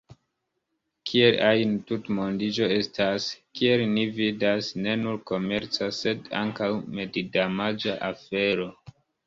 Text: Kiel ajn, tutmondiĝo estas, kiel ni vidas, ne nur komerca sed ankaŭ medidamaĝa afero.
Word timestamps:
Kiel 1.09 1.35
ajn, 1.49 1.75
tutmondiĝo 1.91 2.69
estas, 2.77 3.27
kiel 3.61 3.85
ni 3.93 4.07
vidas, 4.17 4.71
ne 4.87 4.97
nur 5.05 5.21
komerca 5.35 5.93
sed 6.01 6.35
ankaŭ 6.43 6.73
medidamaĝa 6.99 7.99
afero. 8.13 8.71